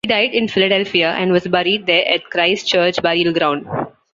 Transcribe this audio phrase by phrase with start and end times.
[0.03, 3.67] He died in Philadelphia and was buried there at the Christ Church Burial Ground.